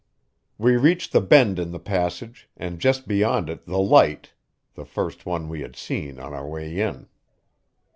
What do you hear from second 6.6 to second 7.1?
in.